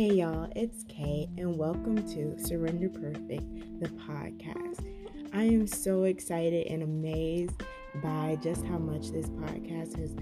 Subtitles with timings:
[0.00, 4.82] Hey y'all, it's Kay, and welcome to Surrender Perfect, the podcast.
[5.34, 7.62] I am so excited and amazed
[8.02, 10.14] by just how much this podcast has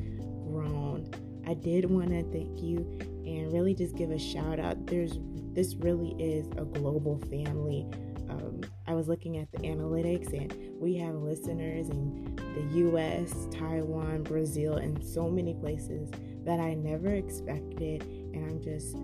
[0.50, 1.08] grown.
[1.46, 2.78] I did want to thank you
[3.24, 4.84] and really just give a shout out.
[4.88, 5.20] There's
[5.52, 7.86] this really is a global family.
[8.28, 14.24] Um, I was looking at the analytics, and we have listeners in the US, Taiwan,
[14.24, 16.10] Brazil, and so many places
[16.44, 18.02] that I never expected.
[18.02, 18.96] And I'm just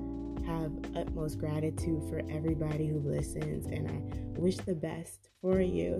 [0.47, 5.97] have utmost gratitude for everybody who listens, and I wish the best for you.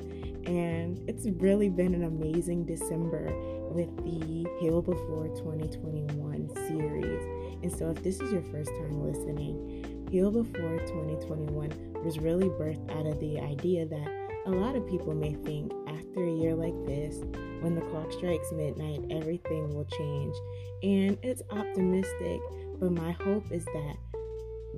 [0.47, 3.33] And it's really been an amazing December
[3.71, 7.23] with the Heal Before 2021 series.
[7.63, 12.91] And so, if this is your first time listening, Heal Before 2021 was really birthed
[12.91, 16.75] out of the idea that a lot of people may think after a year like
[16.87, 17.17] this,
[17.61, 20.37] when the clock strikes midnight, everything will change.
[20.83, 22.41] And it's optimistic,
[22.79, 23.97] but my hope is that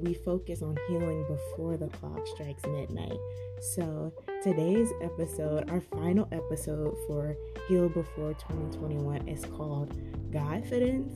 [0.02, 3.18] we focus on healing before the clock strikes midnight.
[3.60, 7.34] So, today's episode, our final episode for
[7.68, 9.94] Heal Before 2021, is called
[10.30, 11.12] Godfidence,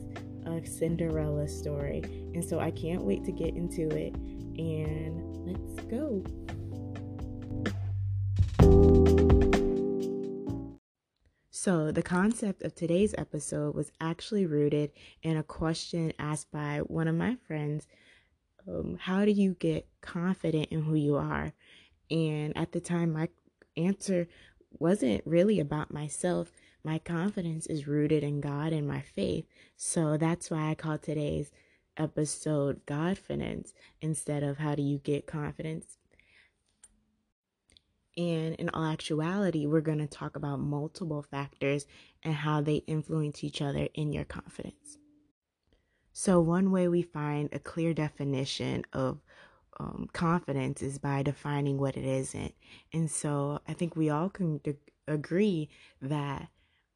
[0.47, 2.01] a Cinderella story.
[2.33, 4.15] And so, I can't wait to get into it.
[4.57, 6.23] And let's go.
[11.63, 17.07] So, the concept of today's episode was actually rooted in a question asked by one
[17.07, 17.87] of my friends
[18.67, 21.53] um, how do you get confident in who you are?
[22.09, 23.29] And at the time, my
[23.77, 24.27] answer
[24.79, 26.51] wasn't really about myself.
[26.83, 29.45] My confidence is rooted in God and my faith.
[29.75, 31.51] So that's why I call today's
[31.97, 35.97] episode Godfidence instead of how do you get confidence.
[38.17, 41.85] And in all actuality, we're going to talk about multiple factors
[42.23, 44.97] and how they influence each other in your confidence.
[46.13, 49.19] So, one way we find a clear definition of
[49.79, 52.53] um, confidence is by defining what it isn't.
[52.93, 54.75] And so, I think we all can de-
[55.07, 55.69] agree
[56.01, 56.49] that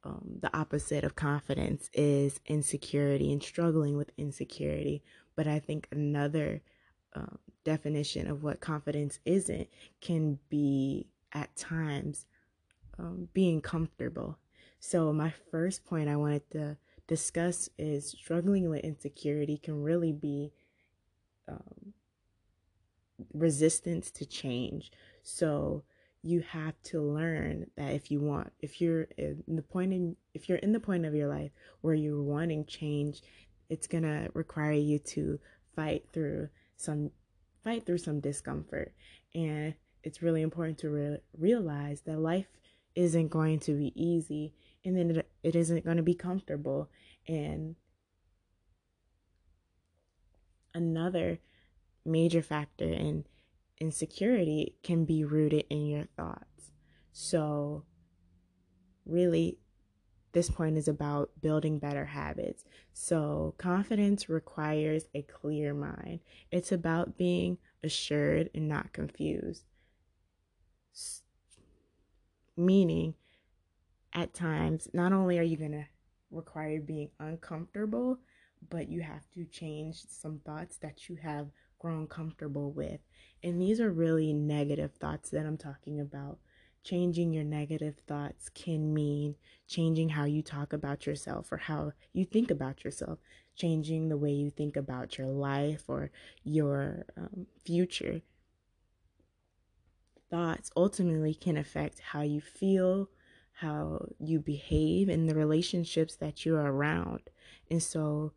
[0.04, 5.02] um, the opposite of confidence is insecurity and struggling with insecurity.
[5.36, 6.62] But I think another
[7.14, 9.70] um, definition of what confidence isn't
[10.02, 12.26] can be at times
[13.00, 14.38] um, being comfortable.
[14.80, 20.52] So, my first point I wanted to discuss is struggling with insecurity can really be
[21.48, 21.94] um,
[23.34, 24.92] resistance to change.
[25.24, 25.84] So
[26.22, 30.50] you have to learn that if you want, if you're in the point in, if
[30.50, 31.52] you're in the point of your life
[31.82, 33.22] where you're wanting change,
[33.70, 35.40] it's gonna require you to
[35.76, 37.12] fight through some,
[37.64, 38.94] fight through some discomfort,
[39.36, 42.48] and it's really important to re- realize that life
[42.96, 44.54] isn't going to be easy
[44.86, 46.90] and then it, it isn't going to be comfortable.
[47.28, 47.76] And
[50.74, 51.40] another
[52.06, 53.26] major factor in
[53.80, 56.72] insecurity can be rooted in your thoughts.
[57.12, 57.84] So,
[59.06, 59.58] really,
[60.34, 62.64] this point is about building better habits.
[62.94, 66.20] So, confidence requires a clear mind,
[66.52, 69.64] it's about being assured and not confused.
[72.58, 73.16] Meaning,
[74.16, 75.86] at times, not only are you going to
[76.32, 78.18] require being uncomfortable,
[78.70, 83.02] but you have to change some thoughts that you have grown comfortable with.
[83.44, 86.40] And these are really negative thoughts that I'm talking about.
[86.84, 89.36] Changing your negative thoughts can mean
[89.68, 93.20] changing how you talk about yourself or how you think about yourself,
[93.56, 96.12] changing the way you think about your life or
[96.44, 98.22] your um, future.
[100.30, 103.10] Thoughts ultimately can affect how you feel,
[103.60, 107.22] how you behave and the relationships that you're around.
[107.70, 108.34] And so,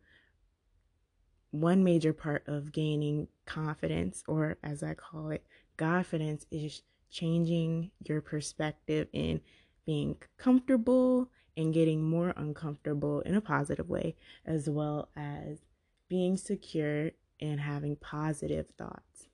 [1.51, 5.45] one major part of gaining confidence, or as I call it,
[5.77, 9.41] Godfidence, is changing your perspective and
[9.85, 14.15] being comfortable and getting more uncomfortable in a positive way,
[14.45, 15.59] as well as
[16.07, 17.11] being secure
[17.41, 19.28] and having positive thoughts.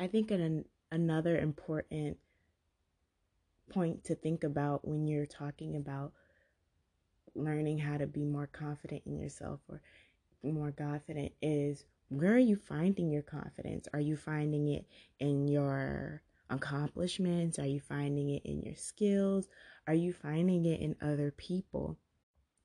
[0.00, 2.18] I think an, another important
[3.70, 6.12] point to think about when you're talking about
[7.34, 9.80] learning how to be more confident in yourself or
[10.42, 13.88] more confident is where are you finding your confidence?
[13.92, 14.86] Are you finding it
[15.18, 17.58] in your accomplishments?
[17.58, 19.48] Are you finding it in your skills?
[19.86, 21.98] Are you finding it in other people?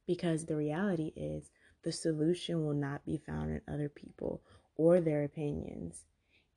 [0.07, 1.49] Because the reality is,
[1.83, 4.41] the solution will not be found in other people
[4.77, 6.05] or their opinions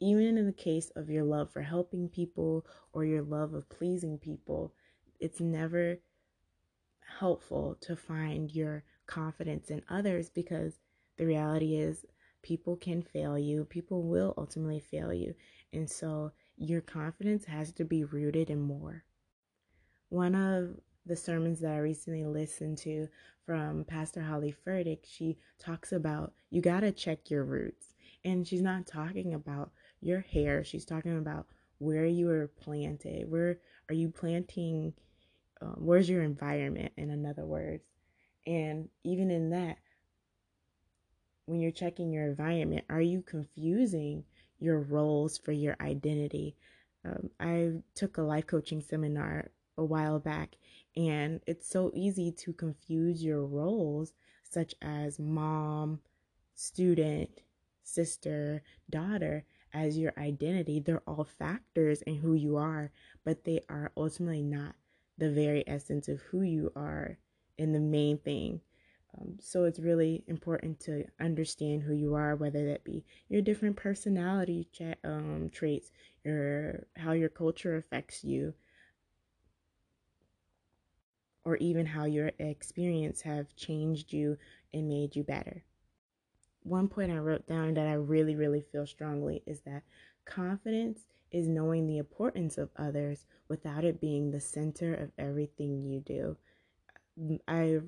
[0.00, 4.19] even in the case of your love for helping people or your love of pleasing
[4.19, 4.75] people,
[5.20, 5.98] it's never
[7.19, 10.78] helpful to find your confidence in others because
[11.16, 12.04] the reality is
[12.43, 15.34] people can fail you, people will ultimately fail you.
[15.72, 19.04] And so your confidence has to be rooted in more.
[20.10, 20.76] One of
[21.06, 23.08] the sermons that I recently listened to
[23.44, 27.86] from Pastor Holly Furtick, she talks about you got to check your roots.
[28.26, 29.70] And she's not talking about
[30.00, 31.46] your hair, she's talking about
[31.78, 33.31] where you were planted.
[33.31, 34.93] Where are you planting?
[35.62, 37.84] Um, where's your environment, in another words?
[38.44, 39.78] And even in that,
[41.46, 44.25] when you're checking your environment, are you confusing
[44.58, 46.56] your roles for your identity?
[47.05, 50.56] Um, I took a life coaching seminar a while back,
[50.96, 54.12] and it's so easy to confuse your roles,
[54.43, 56.00] such as mom,
[56.56, 57.31] student,
[57.87, 60.81] sister, daughter, as your identity.
[60.81, 62.91] They're all factors in who you are,
[63.25, 64.75] but they are ultimately not
[65.19, 67.19] the very essence of who you are
[67.59, 68.61] and the main thing.
[69.19, 73.77] Um, so it's really important to understand who you are, whether that be your different
[73.77, 74.69] personality
[75.05, 75.91] um, traits,
[76.25, 78.53] your how your culture affects you,
[81.44, 84.37] or even how your experience have changed you
[84.75, 85.62] and made you better.
[86.66, 89.84] One point I wrote down that I really, really feel strongly is that
[90.24, 96.00] confidence is knowing the importance of others without it being the center of everything you
[96.00, 96.36] do.
[97.20, 97.78] Mm, I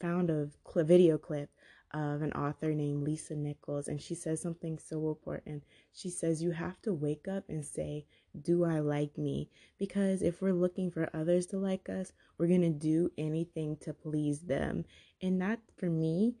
[0.00, 1.48] found a video clip
[1.94, 5.62] of an author named Lisa Nichols, and she says something so important.
[5.92, 8.04] She says, You have to wake up and say,
[8.42, 9.48] Do I like me?
[9.78, 13.94] Because if we're looking for others to like us, we're going to do anything to
[13.94, 14.84] please them.
[15.22, 16.34] And that, for me,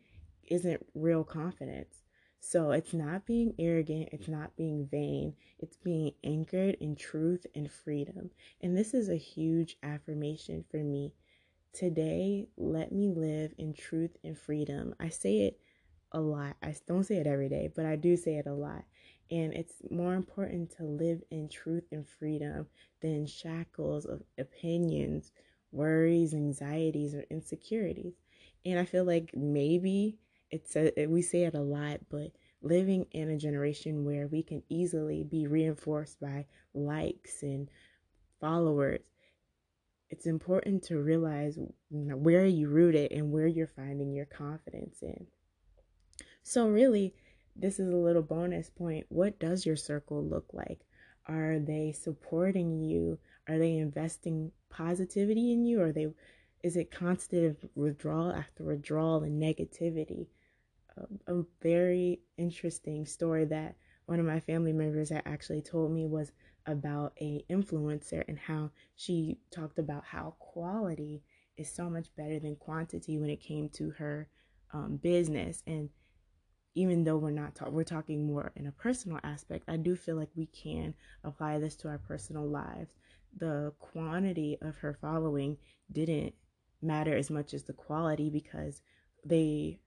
[0.50, 2.02] isn't real confidence.
[2.40, 7.70] So it's not being arrogant, it's not being vain, it's being anchored in truth and
[7.70, 8.30] freedom.
[8.60, 11.14] And this is a huge affirmation for me
[11.72, 14.94] Today, let me live in truth and freedom.
[14.98, 15.60] I say it
[16.12, 16.56] a lot.
[16.62, 18.84] I don't say it every day, but I do say it a lot.
[19.30, 22.66] And it's more important to live in truth and freedom
[23.00, 25.30] than shackles of opinions,
[25.70, 28.14] worries, anxieties, or insecurities.
[28.64, 30.18] And I feel like maybe
[30.50, 34.62] it's a, we say it a lot, but living in a generation where we can
[34.68, 37.68] easily be reinforced by likes and
[38.40, 39.00] followers
[40.10, 41.58] it's important to realize
[41.90, 45.26] where you rooted and where you're finding your confidence in.
[46.42, 47.14] So, really,
[47.54, 49.06] this is a little bonus point.
[49.10, 50.80] What does your circle look like?
[51.26, 53.18] Are they supporting you?
[53.48, 55.82] Are they investing positivity in you?
[55.82, 56.08] Or they
[56.62, 60.26] is it constant withdrawal after withdrawal and negativity?
[61.26, 66.32] A very interesting story that one of my family members had actually told me was
[66.66, 71.22] about a influencer and how she talked about how quality
[71.56, 74.28] is so much better than quantity when it came to her
[74.72, 75.62] um, business.
[75.66, 75.90] And
[76.74, 80.14] even though we're not talking we're talking more in a personal aspect i do feel
[80.14, 82.94] like we can apply this to our personal lives.
[83.36, 85.58] The quantity of her following
[85.92, 86.34] didn't
[86.80, 88.82] matter as much as the quality because
[89.24, 89.80] they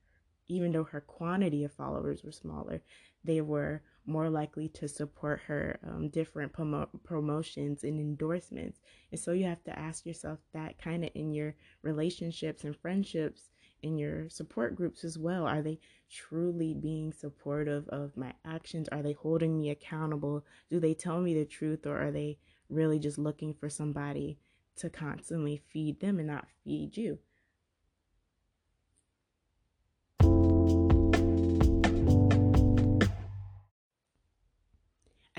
[0.51, 2.81] even though her quantity of followers were smaller
[3.24, 8.80] they were more likely to support her um, different promo- promotions and endorsements.
[9.12, 13.50] And so you have to ask yourself that kind of in your relationships and friendships,
[13.84, 15.46] in your support groups as well.
[15.46, 15.79] Are they
[16.10, 18.89] truly being supportive of my actions?
[18.89, 20.46] Are they holding me accountable?
[20.70, 22.38] Do they tell me the truth or are they
[22.70, 24.39] really just looking for somebody
[24.77, 27.20] to constantly feed them and not feed you?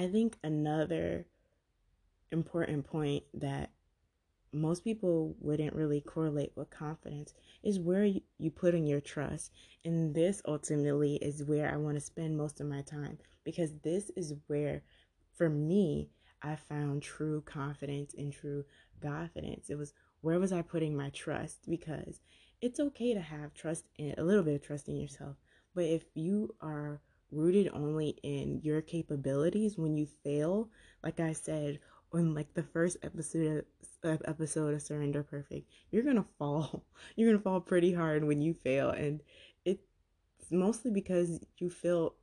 [0.02, 1.26] I think another
[2.32, 3.71] important point that
[4.52, 9.52] most people wouldn't really correlate with confidence is where you, put in your trust.
[9.85, 14.11] And this ultimately is where I want to spend most of my time because this
[14.16, 14.82] is where,
[15.35, 16.11] for me,
[16.42, 18.64] I found true confidence and true
[19.00, 19.71] Godfidence.
[19.71, 21.71] It was where was I putting my trust?
[21.71, 22.21] Because
[22.61, 25.37] it's okay to have trust in a little bit of trust in yourself.
[25.76, 27.00] But if you are
[27.33, 30.69] rooted only in your capabilities when you fail
[31.03, 31.79] like i said
[32.12, 33.65] on like the first episode
[34.03, 36.85] of, episode of surrender perfect you're gonna fall.
[37.17, 39.23] You're gonna fall pretty hard when you fail and
[39.65, 39.83] it's
[40.51, 42.15] mostly because you feel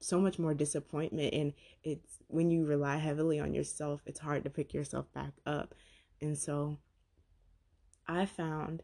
[0.00, 1.52] so much more disappointment and
[1.82, 5.74] it's when you rely heavily on yourself it's hard to pick yourself back up.
[6.20, 6.78] And so
[8.06, 8.82] i found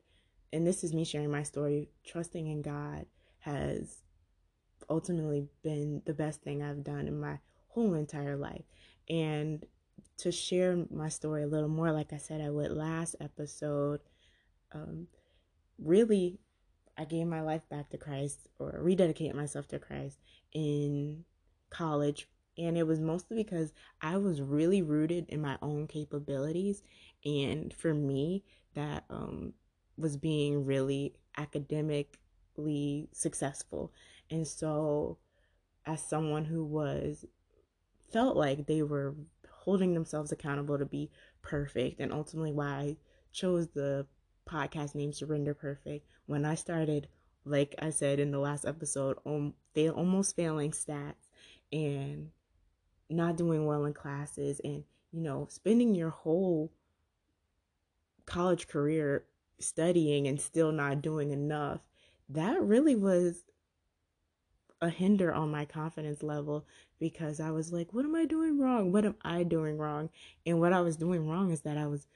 [0.52, 3.06] and this is me sharing my story trusting in god
[3.40, 3.98] has
[4.88, 7.38] ultimately been the best thing I've done in my
[7.68, 8.64] whole entire life.
[9.08, 9.64] And
[10.18, 14.00] to share my story a little more, like I said I would last episode,
[14.72, 15.08] um,
[15.78, 16.38] really,
[16.98, 20.18] I gave my life back to Christ or rededicated myself to Christ
[20.52, 21.24] in
[21.70, 22.28] college.
[22.58, 26.82] And it was mostly because I was really rooted in my own capabilities.
[27.24, 29.52] And for me, that um,
[29.98, 31.14] was being really
[32.56, 33.92] academically successful.
[34.30, 35.18] And so,
[35.84, 37.24] as someone who was
[38.12, 39.14] felt like they were
[39.50, 41.10] holding themselves accountable to be
[41.42, 42.96] perfect, and ultimately why I
[43.32, 44.06] chose the
[44.48, 47.08] podcast name Surrender Perfect when I started,
[47.44, 51.14] like I said in the last episode, um, fail, almost failing stats
[51.72, 52.30] and
[53.08, 56.72] not doing well in classes, and you know, spending your whole
[58.26, 59.24] college career
[59.58, 61.80] studying and still not doing enough,
[62.28, 63.44] that really was
[64.80, 66.66] a hinder on my confidence level
[66.98, 68.92] because I was like, what am I doing wrong?
[68.92, 70.10] What am I doing wrong?
[70.44, 72.06] And what I was doing wrong is that I was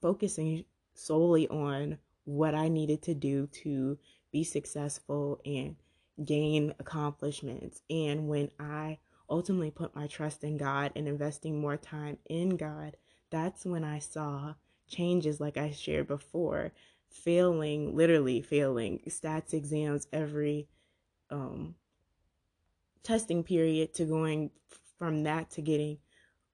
[0.00, 3.98] focusing solely on what I needed to do to
[4.32, 5.76] be successful and
[6.24, 7.82] gain accomplishments.
[7.90, 12.96] And when I ultimately put my trust in God and investing more time in God,
[13.30, 14.54] that's when I saw
[14.88, 16.72] changes like I shared before,
[17.14, 20.68] failing, literally failing stats exams every
[21.30, 21.74] um,
[23.02, 24.50] testing period to going
[24.98, 25.98] from that to getting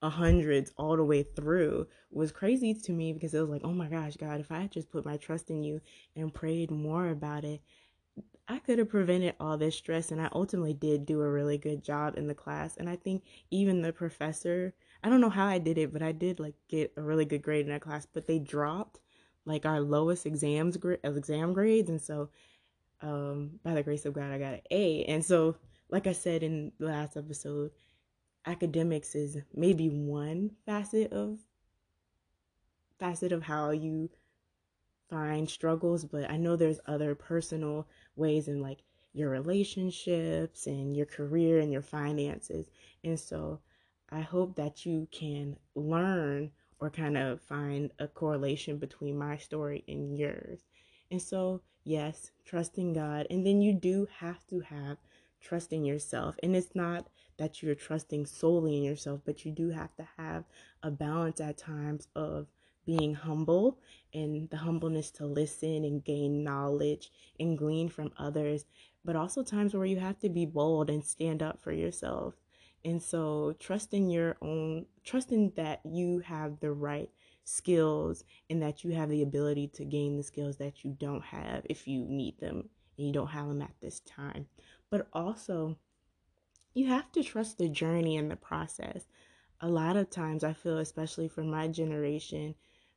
[0.02, 3.72] a hundreds all the way through was crazy to me because it was like, oh
[3.72, 5.80] my gosh, God, if I just put my trust in you
[6.16, 7.60] and prayed more about it,
[8.48, 10.10] I could have prevented all this stress.
[10.10, 12.76] And I ultimately did do a really good job in the class.
[12.76, 14.74] And I think even the professor,
[15.04, 17.42] I don't know how I did it, but I did like get a really good
[17.42, 18.06] grade in that class.
[18.12, 19.00] But they dropped
[19.44, 22.30] like our lowest exams exam grades, and so
[23.02, 25.04] um, by the grace of God, I got an A.
[25.04, 25.56] And so,
[25.88, 27.70] like I said in the last episode,
[28.46, 31.38] academics is maybe one facet of
[32.98, 34.10] facet of how you
[35.08, 38.82] find struggles, but I know there's other personal ways in like
[39.12, 42.66] your relationships and your career and your finances.
[43.02, 43.60] And so
[44.10, 49.84] I hope that you can learn or kind of find a correlation between my story
[49.86, 50.60] and yours.
[51.10, 53.26] And so, yes, trusting God.
[53.30, 54.96] And then you do have to have
[55.40, 56.36] trust in yourself.
[56.42, 60.44] And it's not that you're trusting solely in yourself, but you do have to have
[60.82, 62.46] a balance at times of
[62.86, 63.78] being humble
[64.14, 68.64] and the humbleness to listen and gain knowledge and glean from others,
[69.04, 72.34] but also times where you have to be bold and stand up for yourself.
[72.84, 77.10] And so, trusting your own, trusting that you have the right
[77.44, 81.66] skills and that you have the ability to gain the skills that you don't have
[81.68, 84.46] if you need them and you don't have them at this time.
[84.88, 85.76] But also,
[86.74, 89.06] you have to trust the journey and the process.
[89.60, 92.54] A lot of times, I feel, especially for my generation,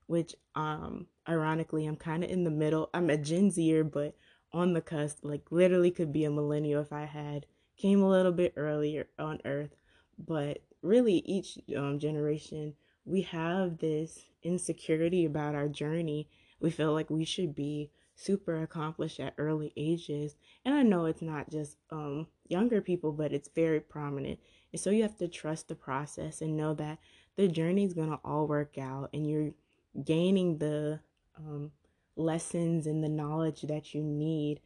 [0.07, 2.89] which um ironically I'm kind of in the middle.
[2.93, 4.15] I'm a Gen Zer, but
[4.51, 7.45] on the cusp, like literally could be a millennial if I had
[7.77, 9.75] came a little bit earlier on Earth.
[10.17, 12.75] But really, each um, generation
[13.05, 16.29] we have this insecurity about our journey.
[16.59, 20.35] We feel like we should be super accomplished at early ages.
[20.63, 24.39] And I know it's not just um, younger people, but it's very prominent.
[24.71, 26.99] And so you have to trust the process and know that
[27.35, 29.51] the journey is going to all work out and you're
[30.03, 30.99] gaining the
[31.37, 31.71] um,
[32.15, 34.61] lessons and the knowledge that you need.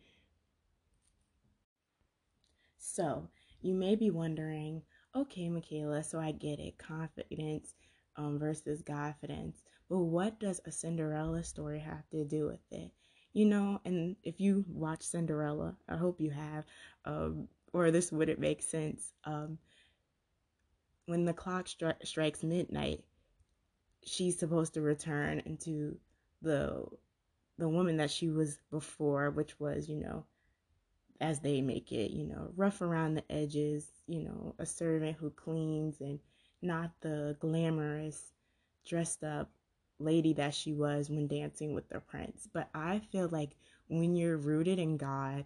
[2.98, 3.30] So
[3.62, 4.82] you may be wondering,
[5.16, 6.80] okay, Michaela, so I get it.
[6.80, 7.76] Godfidence
[8.16, 9.62] um, versus confidence.
[9.88, 12.90] But what does a Cinderella story have to do with it?
[13.34, 16.66] You know, and if you watch Cinderella, I hope you have,
[17.06, 19.14] um, or this wouldn't make sense.
[19.26, 19.60] Um,
[21.06, 23.04] when the clock stri- strikes midnight,
[24.04, 26.00] she's supposed to return into
[26.42, 26.84] the
[27.60, 30.26] the woman that she was before, which was, you know,
[31.20, 35.30] as they make it, you know, rough around the edges, you know, a servant who
[35.32, 36.20] cleans and
[36.62, 38.32] not the glamorous,
[38.86, 39.50] dressed up
[40.00, 42.48] lady that she was when dancing with the prince.
[42.52, 43.56] But I feel like
[43.88, 45.46] when you're rooted in God,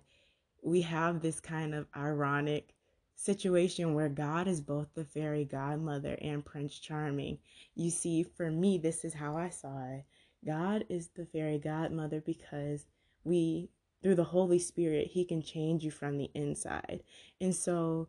[0.61, 2.73] we have this kind of ironic
[3.15, 7.37] situation where God is both the fairy godmother and Prince Charming.
[7.75, 10.05] You see, for me, this is how I saw it.
[10.45, 12.85] God is the fairy godmother because
[13.23, 13.69] we,
[14.01, 17.03] through the Holy Spirit, He can change you from the inside.
[17.39, 18.07] And so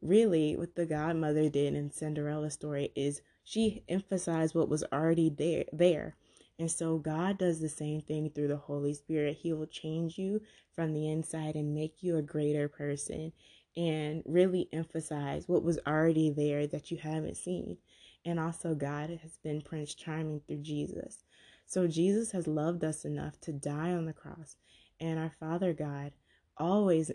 [0.00, 5.64] really what the godmother did in Cinderella's story is she emphasized what was already there
[5.72, 6.16] there.
[6.58, 9.38] And so God does the same thing through the Holy Spirit.
[9.40, 10.40] He will change you
[10.74, 13.32] from the inside and make you a greater person
[13.76, 17.78] and really emphasize what was already there that you haven't seen.
[18.24, 21.24] And also God has been Prince Charming through Jesus.
[21.66, 24.56] So Jesus has loved us enough to die on the cross.
[25.00, 26.12] And our Father God
[26.56, 27.10] always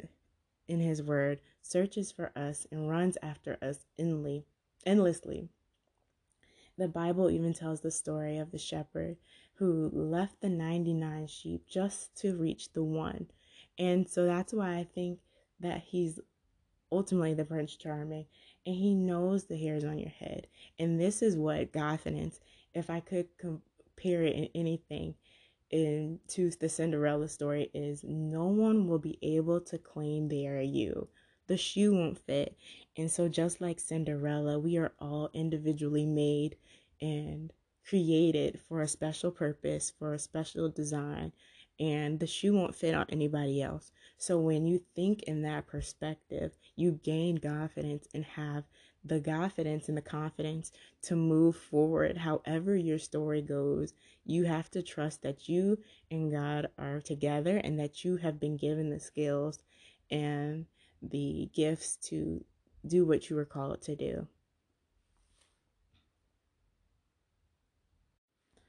[0.67, 5.49] in his word searches for us and runs after us endlessly.
[6.77, 9.17] The Bible even tells the story of the shepherd
[9.55, 13.27] who left the 99 sheep just to reach the one.
[13.79, 15.19] And so that's why I think
[15.59, 16.19] that he's
[16.91, 18.25] ultimately the Prince Charming
[18.65, 20.47] and he knows the hairs on your head.
[20.77, 22.39] And this is what confidence,
[22.73, 25.15] if I could compare it in anything,
[25.71, 31.09] into the Cinderella story is no one will be able to claim they are you.
[31.47, 32.57] The shoe won't fit.
[32.97, 36.57] And so, just like Cinderella, we are all individually made
[37.01, 37.51] and
[37.87, 41.31] created for a special purpose, for a special design,
[41.79, 43.91] and the shoe won't fit on anybody else.
[44.17, 48.65] So, when you think in that perspective, you gain confidence and have
[49.03, 50.71] the confidence and the Godfidence
[51.03, 53.93] to move forward however your story goes.
[54.25, 55.79] You have to trust that you
[56.11, 59.59] and God are together and that you have been given the skills
[60.11, 60.65] and
[61.01, 62.43] the gifts to
[62.85, 64.27] do what you were called to do.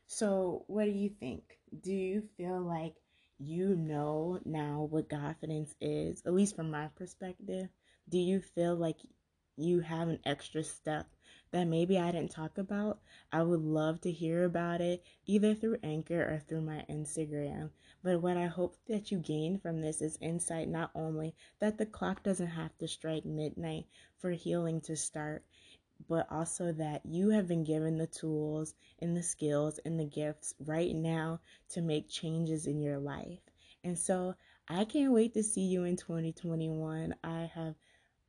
[0.06, 1.42] So, what do you think?
[1.82, 2.94] Do you feel like
[3.38, 7.68] you know now what confidence is, at least from my perspective?
[8.08, 8.97] Do you feel like
[9.58, 11.06] you have an extra step
[11.50, 13.00] that maybe I didn't talk about,
[13.32, 17.70] I would love to hear about it either through Anchor or through my Instagram.
[18.02, 21.86] But what I hope that you gain from this is insight not only that the
[21.86, 23.86] clock doesn't have to strike midnight
[24.18, 25.44] for healing to start,
[26.08, 30.54] but also that you have been given the tools and the skills and the gifts
[30.60, 33.40] right now to make changes in your life.
[33.82, 34.34] And so
[34.68, 37.14] I can't wait to see you in 2021.
[37.24, 37.74] I have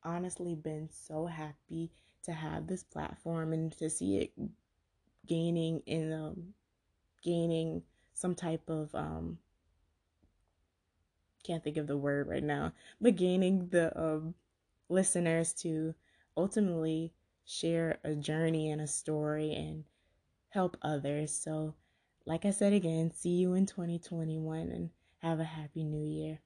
[0.03, 1.91] honestly been so happy
[2.24, 4.32] to have this platform and to see it
[5.25, 6.53] gaining in um,
[7.24, 7.82] gaining
[8.13, 9.38] some type of um,
[11.43, 14.36] can't think of the word right now, but gaining the um,
[14.89, 15.95] listeners to
[16.38, 17.13] ultimately
[17.45, 19.84] share a journey and a story and
[20.50, 21.34] help others.
[21.34, 21.76] So,
[22.26, 26.39] like I said again, see you in 2021 and have a happy new year.